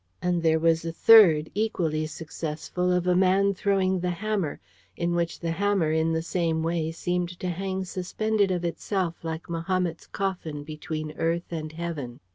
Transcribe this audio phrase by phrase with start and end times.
[0.19, 4.59] And there was a third, equally successful, of a man throwing the hammer,
[4.97, 9.47] in which the hammer, in the same way, seemed to hang suspended of itself like
[9.47, 12.19] Mahomet's coffin between earth and heaven.